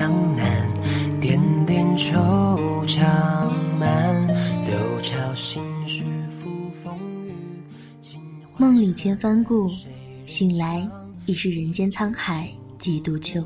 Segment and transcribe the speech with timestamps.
[0.00, 0.66] 江南
[1.20, 2.16] 点点惆
[2.86, 3.04] 怅
[3.78, 4.26] 满
[8.56, 9.68] 梦里千帆故，
[10.24, 10.88] 醒来
[11.26, 13.44] 已是人间沧海几度秋。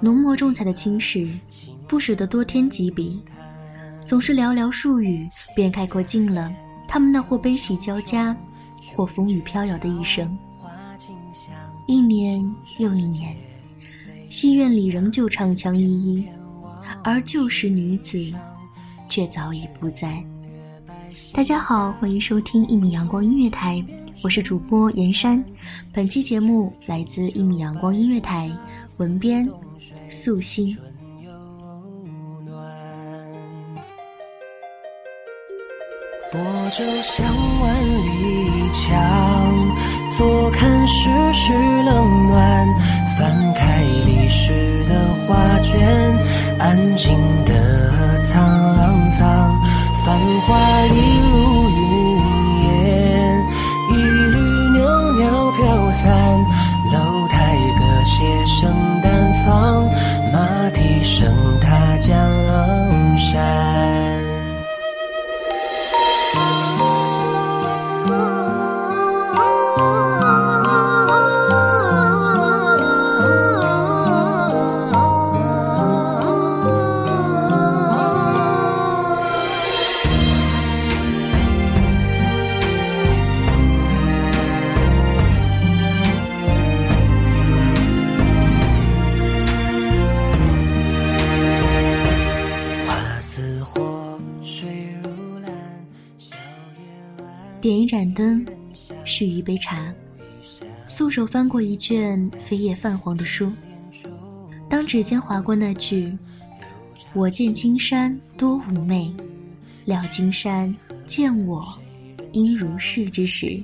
[0.00, 1.28] 浓墨重彩的青史，
[1.88, 3.20] 不舍得多添几笔，
[4.06, 6.48] 总是寥寥数语便概括尽了
[6.86, 8.36] 他们那或悲喜交加，
[8.94, 10.38] 或风雨飘摇的一生。
[11.88, 12.40] 一年
[12.78, 13.36] 又一年，
[14.34, 16.26] 戏院里仍旧唱腔依依，
[17.04, 18.18] 而旧时女子，
[19.08, 20.20] 却早已不在。
[21.32, 23.80] 大家好，欢迎收听一米阳光音乐台，
[24.24, 25.42] 我是主播严山。
[25.92, 28.50] 本期节目来自一米阳光音乐台，
[28.96, 29.48] 文编
[30.10, 30.76] 素心。
[36.32, 36.40] 泊
[36.72, 37.24] 舟向
[37.60, 39.76] 万里江，
[40.10, 42.66] 坐看世事冷暖。
[44.34, 44.52] 时
[44.88, 45.78] 的画卷，
[46.58, 47.54] 安静的
[97.64, 98.44] 点一盏灯，
[99.06, 99.90] 续一杯茶，
[100.86, 103.50] 素手翻过一卷飞页泛黄的书。
[104.68, 106.14] 当指尖划过那句
[107.16, 109.10] “我见青山多妩媚，
[109.86, 110.76] 料青山
[111.06, 111.66] 见我
[112.32, 113.58] 应如是”之时，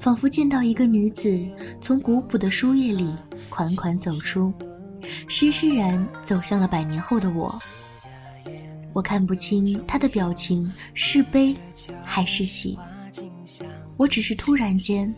[0.00, 1.46] 仿佛见到一个女子
[1.78, 3.14] 从古朴的书页里
[3.50, 4.50] 款款走出，
[5.28, 7.54] 施施然走向了百年后的我。
[8.94, 11.54] 我看不清她的表情是悲
[12.02, 12.78] 还是喜。
[14.00, 15.14] 我只是突然间，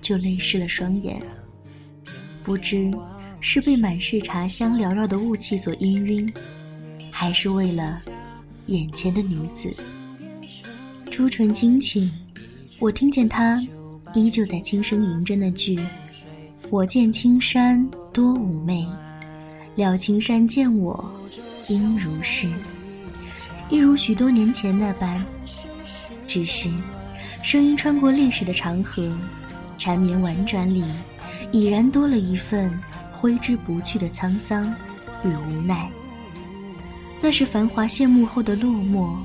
[0.00, 1.22] 就泪湿了双眼。
[2.42, 2.92] 不知
[3.38, 6.34] 是被满是茶香缭绕的雾气所氤氲，
[7.12, 8.02] 还是为了
[8.66, 9.72] 眼前的女子。
[11.08, 12.10] 朱唇轻启，
[12.80, 13.64] 我听见她
[14.14, 15.78] 依旧在轻声吟着那句
[16.70, 18.84] ：“我见青山多妩媚，
[19.76, 21.08] 料青山见我
[21.68, 22.50] 应如是。”
[23.70, 25.24] 一如许多年前那般，
[26.26, 26.68] 只是。
[27.42, 29.16] 声音穿过历史的长河，
[29.78, 30.84] 缠绵婉转里，
[31.50, 32.70] 已然多了一份
[33.12, 34.74] 挥之不去的沧桑
[35.24, 35.90] 与无奈。
[37.20, 39.16] 那是繁华谢幕后的落寞，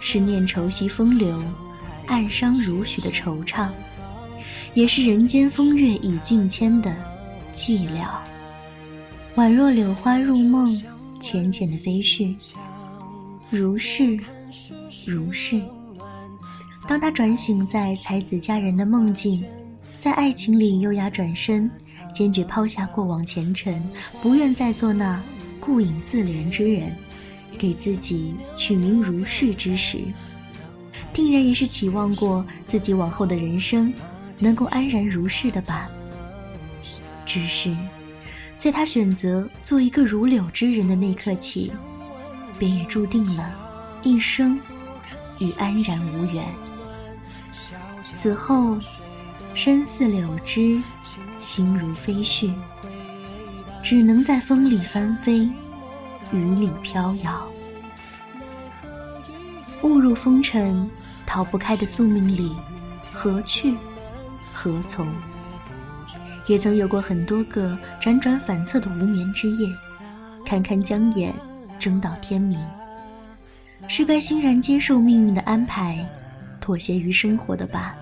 [0.00, 1.40] 是念愁惜风流，
[2.06, 3.68] 暗伤如许的惆怅，
[4.74, 6.94] 也是人间风月已尽迁的
[7.52, 8.06] 寂寥。
[9.36, 10.82] 宛若柳花入梦，
[11.20, 12.34] 浅浅的飞絮，
[13.50, 14.18] 如是，
[15.06, 15.62] 如是。
[16.88, 19.44] 当他转醒在才子佳人的梦境，
[19.98, 21.70] 在爱情里优雅转身，
[22.14, 23.86] 坚决抛下过往前尘，
[24.22, 25.22] 不愿再做那
[25.60, 26.96] 顾影自怜之人，
[27.58, 29.98] 给自己取名如是之时，
[31.12, 33.92] 定然也是期望过自己往后的人生
[34.38, 35.90] 能够安然如是的吧。
[37.26, 37.76] 只是，
[38.56, 41.70] 在他选择做一个如柳之人的那刻起，
[42.58, 43.54] 便也注定了
[44.02, 44.58] 一生
[45.38, 46.42] 与安然无缘。
[48.20, 48.76] 此后，
[49.54, 50.82] 身似柳枝，
[51.38, 52.52] 心如飞絮。
[53.80, 55.48] 只能在风里翻飞，
[56.32, 57.48] 雨里飘摇。
[59.82, 60.90] 误入风尘，
[61.24, 62.56] 逃不开的宿命里，
[63.12, 63.76] 何去
[64.52, 65.06] 何从？
[66.48, 69.72] 也曾有过很多个辗转反侧的无眠之夜，
[70.44, 71.32] 堪堪将眼
[71.78, 72.58] 睁到天明。
[73.86, 76.04] 是该欣然接受命运的安排，
[76.60, 77.94] 妥协于生活的吧？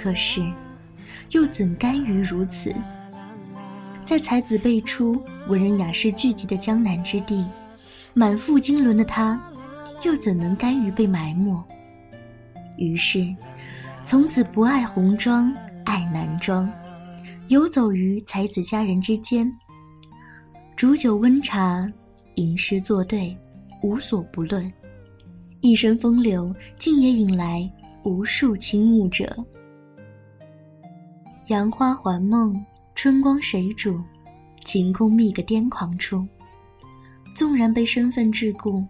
[0.00, 0.42] 可是，
[1.32, 2.74] 又怎甘于如此？
[4.02, 7.44] 在才子辈出、文人雅士聚集的江南之地，
[8.14, 9.38] 满腹经纶的他。
[10.02, 11.62] 又怎能甘于被埋没？
[12.78, 13.28] 于是，
[14.02, 15.54] 从此不爱红妆，
[15.84, 16.66] 爱男装，
[17.48, 19.52] 游走于才子佳人之间，
[20.74, 21.86] 煮酒温茶，
[22.36, 23.36] 吟诗作对，
[23.82, 24.72] 无所不论。
[25.60, 27.70] 一身风流，竟也引来
[28.04, 29.36] 无数倾慕者。
[31.50, 32.64] 杨花还梦，
[32.94, 34.00] 春光谁主？
[34.64, 36.24] 晴空觅个癫狂处。
[37.34, 38.86] 纵然被身份桎梏。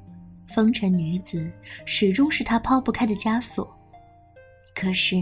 [0.46, 1.50] 风尘女子
[1.86, 3.74] 始终是他抛不开的枷锁，
[4.74, 5.16] 可是，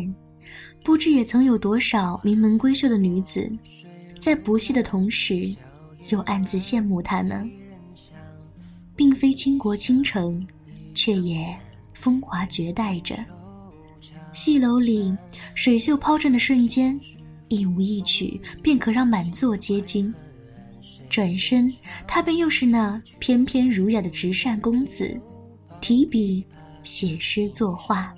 [0.83, 3.49] 不知也曾有多少名门闺秀的女子，
[4.19, 5.55] 在不屑的同时，
[6.09, 7.49] 又暗自羡慕他呢？
[8.97, 10.45] 并非倾国倾城，
[10.93, 11.55] 却也
[11.93, 13.15] 风华绝代着。
[14.33, 15.17] 戏楼里
[15.55, 16.99] 水袖抛转的瞬间，
[17.49, 20.13] 一舞一曲便可让满座皆惊。
[21.09, 21.73] 转身，
[22.07, 25.19] 他便又是那翩翩儒雅的直善公子，
[25.81, 26.45] 提笔
[26.83, 28.15] 写诗作画。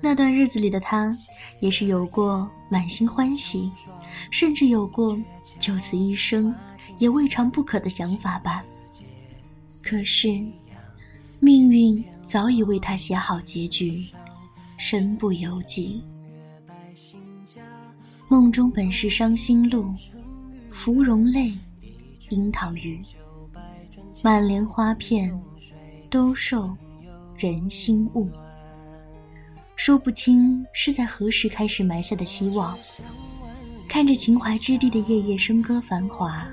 [0.00, 1.12] 那段日子里的他，
[1.60, 3.70] 也是有过满心欢喜，
[4.30, 5.18] 甚至有过
[5.58, 6.54] 就此一生
[6.98, 8.64] 也未尝不可的想法吧。
[9.82, 10.28] 可是，
[11.40, 14.06] 命运早已为他写好结局，
[14.76, 16.02] 身不由己。
[18.30, 19.94] 梦中本是伤心路。
[20.70, 21.54] 芙蓉泪，
[22.28, 23.02] 樱桃雨，
[24.22, 25.32] 满帘花片，
[26.10, 26.76] 都受
[27.38, 28.30] 人心误。
[29.76, 32.78] 说不清是在何时开始埋下的希望。
[33.88, 36.46] 看着秦淮之地的夜夜笙歌繁华，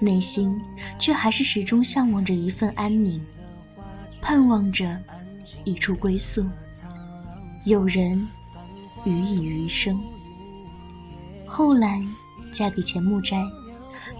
[0.00, 0.58] 内心
[0.98, 3.20] 却还是始终向往着一份安宁，
[4.22, 4.98] 盼望着
[5.64, 6.48] 一处归宿，
[7.66, 8.26] 有人
[9.04, 10.00] 予以余生。
[11.46, 12.04] 后来。
[12.52, 13.44] 嫁给钱穆斋，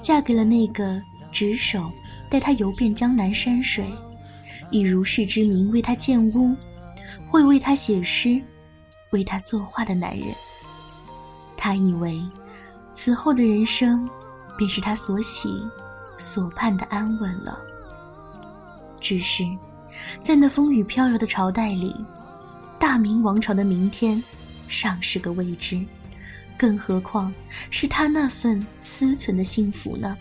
[0.03, 1.01] 嫁给了那个
[1.33, 1.91] 执手
[2.29, 3.91] 带她游遍江南山水，
[4.71, 6.55] 以如是之名为她建屋，
[7.31, 8.39] 会为她写诗，
[9.11, 10.27] 为她作画的男人。
[11.57, 12.21] 他以为，
[12.93, 14.07] 此后的人生，
[14.59, 15.49] 便是他所喜、
[16.19, 17.59] 所盼的安稳了。
[19.01, 19.45] 只是，
[20.21, 21.97] 在那风雨飘摇的朝代里，
[22.79, 24.23] 大明王朝的明天，
[24.69, 25.83] 尚是个未知。
[26.59, 27.33] 更何况
[27.71, 30.17] 是他那份私存的幸福呢？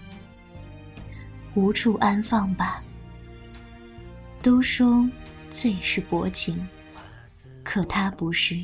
[1.53, 2.83] 无处安放吧。
[4.41, 5.09] 都说
[5.49, 6.67] 最是薄情，
[7.63, 8.55] 可他不是。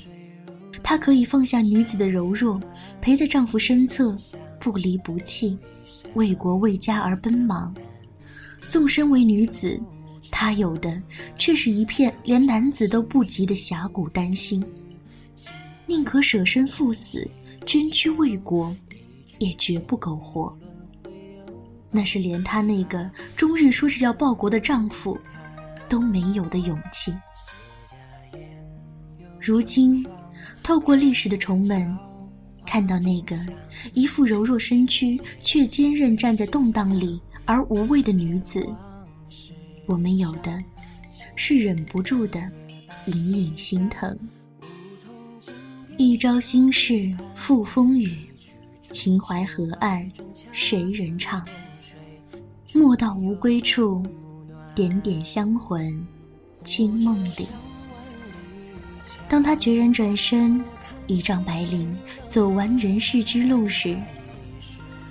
[0.83, 2.61] 她可以放下女子的柔弱，
[3.01, 4.17] 陪在丈夫身侧，
[4.59, 5.57] 不离不弃，
[6.15, 7.73] 为国为家而奔忙。
[8.67, 9.79] 纵身为女子，
[10.29, 11.01] 她有的
[11.37, 14.63] 却是一片连男子都不及的侠骨丹心，
[15.85, 17.29] 宁可舍身赴死。
[17.71, 18.75] 捐躯为国，
[19.39, 20.53] 也绝不苟活。
[21.89, 25.17] 那是连她那个终日说着要报国的丈夫
[25.87, 27.13] 都没有的勇气。
[29.39, 30.05] 如今，
[30.61, 31.97] 透过历史的重门，
[32.65, 33.37] 看到那个
[33.93, 38.67] 一副柔弱身躯却坚韧站在动荡里而无畏的女子，
[39.85, 40.61] 我们有的
[41.37, 42.37] 是忍不住的
[43.05, 44.19] 隐隐心疼。
[45.97, 48.17] 一朝心事付风雨，
[48.81, 50.09] 秦淮河岸
[50.51, 51.45] 谁人唱？
[52.73, 54.03] 莫道无归处，
[54.73, 56.05] 点点香魂
[56.63, 57.47] 清梦里。
[59.27, 60.63] 当他决然转身，
[61.07, 61.85] 一丈白绫
[62.25, 63.99] 走完人世之路时，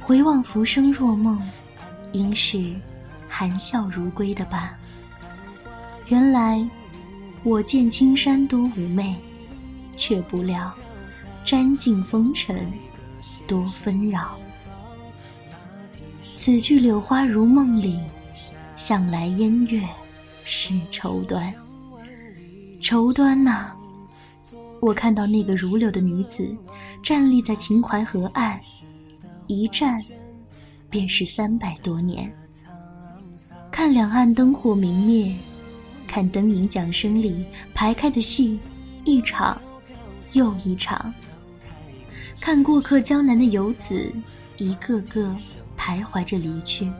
[0.00, 1.40] 回望浮生若梦，
[2.12, 2.74] 应是
[3.28, 4.76] 含笑如归的吧。
[6.08, 6.66] 原来
[7.44, 9.14] 我见青山多妩媚。
[10.00, 10.72] 却不料，
[11.44, 12.72] 沾尽风尘，
[13.46, 14.38] 多纷扰。
[16.22, 18.00] 此去柳花如梦里，
[18.78, 19.86] 向来烟月
[20.42, 21.52] 是愁端。
[22.80, 23.72] 愁端呐！
[24.80, 26.56] 我看到那个如柳的女子，
[27.02, 28.58] 站立在秦淮河岸，
[29.48, 30.02] 一站
[30.88, 32.34] 便是三百多年。
[33.70, 35.36] 看两岸灯火明灭，
[36.06, 38.58] 看灯影桨声里排开的戏，
[39.04, 39.60] 一场。
[40.32, 41.12] 又一场，
[42.40, 44.12] 看过客江南的游子，
[44.56, 45.34] 一个个
[45.76, 46.90] 徘徊着离去，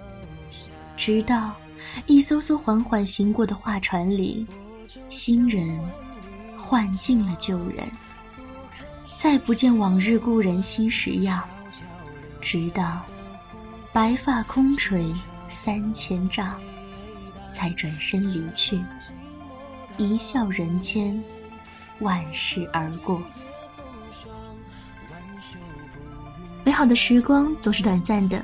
[0.97, 1.53] 直到
[2.07, 4.47] 一艘艘缓缓行过的画船里，
[5.09, 5.79] 新人
[6.57, 7.89] 换尽了旧人，
[9.17, 11.43] 再不见往日故人昔时样，
[12.41, 13.03] 直到
[13.93, 15.13] 白发空垂
[15.49, 16.55] 三千丈，
[17.53, 18.81] 才转身离去，
[19.97, 21.23] 一笑人间，
[22.01, 23.23] 万事而过。
[26.65, 28.43] 美好的时光总是短暂的，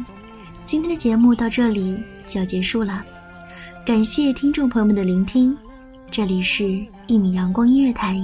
[0.65, 3.05] 今天的节目到这里就要结束了，
[3.85, 5.57] 感谢听众朋友们的聆听，
[6.11, 6.65] 这里是
[7.07, 8.15] 《一米阳光音乐台》，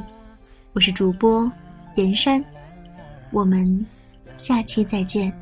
[0.73, 1.51] 我是主播
[1.97, 2.43] 严山，
[3.31, 3.87] 我们
[4.39, 5.42] 下期再见。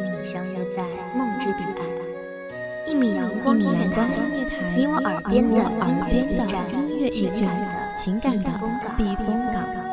[0.00, 0.82] 与你相约在
[1.14, 1.86] 梦之彼岸。
[2.86, 4.06] 一米阳光音乐台，
[4.76, 5.56] 你我耳边的
[6.72, 8.50] 音乐驿站，情感的
[8.96, 9.83] 避风港。